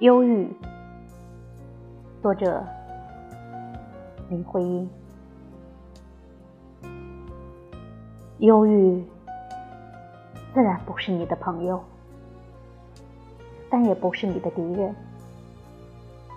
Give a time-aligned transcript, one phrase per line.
[0.00, 0.48] 忧郁，
[2.22, 2.64] 作者
[4.30, 4.88] 林徽因。
[8.38, 9.04] 忧郁
[10.54, 11.82] 自然不是你的朋友，
[13.68, 14.94] 但也不是你的敌人，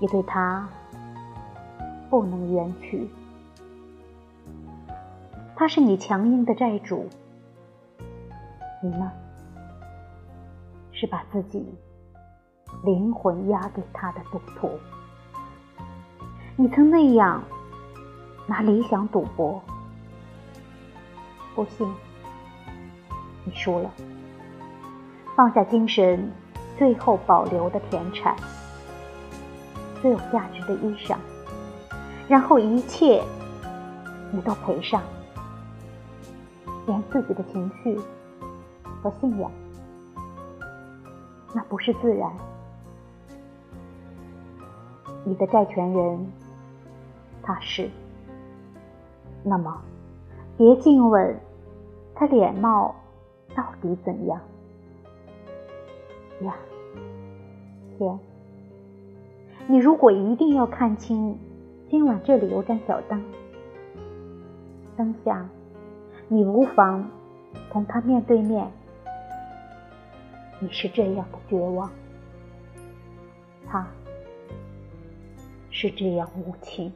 [0.00, 0.68] 你对他
[2.10, 3.08] 不能远取。
[5.54, 7.06] 他是你强硬的债主，
[8.82, 9.12] 你呢？
[10.90, 11.64] 是把自己。
[12.82, 14.78] 灵魂押给他的赌徒，
[16.56, 17.42] 你曾那样
[18.46, 19.62] 拿理想赌博，
[21.54, 21.90] 不幸
[23.44, 23.90] 你输了。
[25.34, 26.30] 放下精神
[26.78, 28.36] 最后保留的田产，
[30.02, 31.16] 最有价值的衣裳，
[32.28, 33.22] 然后一切
[34.30, 35.02] 你都赔上，
[36.86, 37.98] 连自己的情绪
[39.02, 39.50] 和信仰，
[41.54, 42.30] 那不是自然。
[45.24, 46.26] 你的债权人，
[47.42, 47.88] 他是。
[49.42, 49.80] 那么，
[50.56, 51.38] 别静问
[52.14, 52.94] 他脸貌
[53.54, 54.40] 到底怎样。
[56.40, 56.54] 呀，
[57.96, 58.18] 天！
[59.66, 61.38] 你如果一定要看清，
[61.88, 63.22] 今晚这里有盏小灯，
[64.96, 65.48] 灯下，
[66.28, 67.08] 你无妨
[67.70, 68.70] 同他面对面。
[70.60, 71.90] 你是这样的绝望，
[73.66, 73.86] 他。
[75.74, 76.92] 是这样无情。